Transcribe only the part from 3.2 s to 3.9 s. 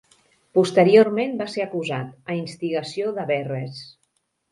Verres.